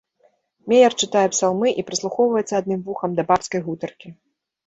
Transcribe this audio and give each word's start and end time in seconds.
Меер 0.71 0.93
чытае 1.05 1.25
псалмы 1.33 1.69
і 1.83 1.85
прыслухоўваецца 1.89 2.53
адным 2.61 2.81
вухам 2.87 3.11
да 3.19 3.27
бабскай 3.33 3.61
гутаркі. 3.67 4.07